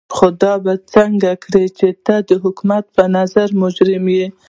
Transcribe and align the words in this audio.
خو 0.15 0.27
دا 0.41 0.53
به 0.63 0.73
څنګه 0.93 1.31
کړې 1.43 1.65
چې 1.79 1.87
ته 2.05 2.15
د 2.29 2.31
حکومت 2.43 2.83
په 2.95 3.03
نظر 3.17 3.47
مجرم 3.61 4.05
يې. 4.17 4.25